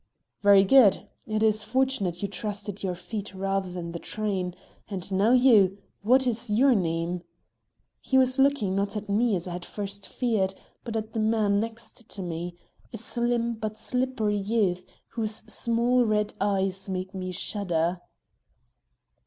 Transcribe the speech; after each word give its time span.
"Very 0.41 0.63
good! 0.63 1.07
It 1.27 1.43
is 1.43 1.63
fortunate 1.63 2.23
you 2.23 2.27
trusted 2.27 2.81
your 2.81 2.95
feet 2.95 3.35
rather 3.35 3.69
than 3.71 3.91
the 3.91 3.99
train. 3.99 4.55
And 4.89 5.11
now 5.11 5.31
you! 5.33 5.77
What 6.01 6.25
is 6.25 6.49
your 6.49 6.73
name?" 6.73 7.21
He 7.99 8.17
was 8.17 8.39
looking, 8.39 8.73
not 8.75 8.97
at 8.97 9.09
me 9.09 9.35
as 9.35 9.47
I 9.47 9.51
had 9.51 9.57
at 9.61 9.65
first 9.65 10.07
feared, 10.07 10.55
but 10.83 10.97
at 10.97 11.13
the 11.13 11.19
man 11.19 11.59
next 11.59 12.09
to 12.09 12.23
me, 12.23 12.57
a 12.91 12.97
slim 12.97 13.53
but 13.53 13.77
slippery 13.77 14.37
youth, 14.37 14.83
whose 15.09 15.43
small 15.45 16.03
red 16.03 16.33
eyes 16.41 16.89
made 16.89 17.13
me 17.13 17.31
shudder. 17.31 18.01